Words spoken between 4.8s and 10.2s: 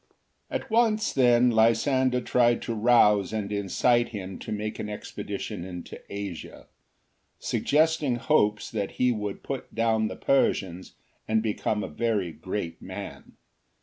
expedition into Asia, suggesting hopes that he would put down the